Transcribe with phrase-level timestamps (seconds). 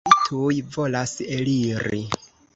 [0.09, 2.03] Mi tuj volas eliri.